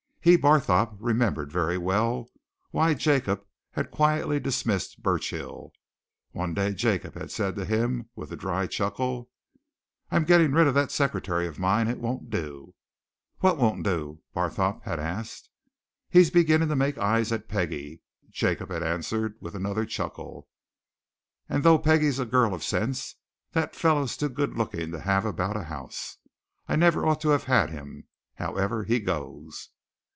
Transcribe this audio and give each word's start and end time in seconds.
He, 0.23 0.37
Barthorpe, 0.37 0.93
remembered 0.99 1.51
very 1.51 1.79
well 1.79 2.27
why 2.69 2.93
Jacob 2.93 3.43
had 3.71 3.89
quietly 3.89 4.39
dismissed 4.39 5.01
Burchill. 5.01 5.73
One 6.29 6.53
day 6.53 6.75
Jacob 6.75 7.15
had 7.15 7.31
said 7.31 7.55
to 7.55 7.65
him, 7.65 8.07
with 8.15 8.31
a 8.31 8.35
dry 8.35 8.67
chuckle: 8.67 9.31
"I'm 10.11 10.23
getting 10.25 10.51
rid 10.51 10.67
of 10.67 10.75
that 10.75 10.91
secretary 10.91 11.47
of 11.47 11.57
mine 11.57 11.87
it 11.87 11.97
won't 11.97 12.29
do." 12.29 12.75
"What 13.39 13.57
won't 13.57 13.81
do?" 13.83 14.21
Barthorpe 14.35 14.83
had 14.83 14.99
asked. 14.99 15.49
"He's 16.07 16.29
beginning 16.29 16.69
to 16.69 16.75
make 16.75 16.99
eyes 16.99 17.31
at 17.31 17.49
Peggie," 17.49 18.03
Jacob 18.29 18.69
had 18.69 18.83
answered 18.83 19.37
with 19.41 19.55
another 19.55 19.87
chuckle, 19.87 20.47
"and 21.49 21.63
though 21.63 21.79
Peggie's 21.79 22.19
a 22.19 22.25
girl 22.27 22.53
of 22.53 22.63
sense, 22.63 23.15
that 23.53 23.75
fellow's 23.75 24.15
too 24.15 24.29
good 24.29 24.55
looking 24.55 24.91
to 24.91 24.99
have 24.99 25.25
about 25.25 25.57
a 25.57 25.63
house. 25.63 26.17
I 26.67 26.75
never 26.75 27.07
ought 27.07 27.21
to 27.21 27.29
have 27.29 27.45
had 27.45 27.71
him. 27.71 28.07
However 28.35 28.83
he 28.83 28.99
goes." 28.99 29.69